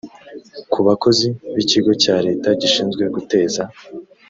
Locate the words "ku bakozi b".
0.71-1.57